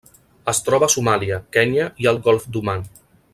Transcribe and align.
Es 0.53 0.61
troba 0.69 0.87
a 0.87 0.93
Somàlia, 0.93 1.37
Kenya 1.57 1.85
i 2.05 2.09
el 2.13 2.19
Golf 2.29 2.49
d'Oman. 2.57 2.89